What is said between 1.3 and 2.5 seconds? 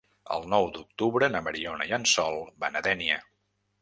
na Mariona i en Sol